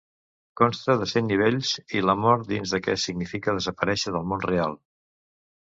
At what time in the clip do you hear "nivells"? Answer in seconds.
1.33-1.73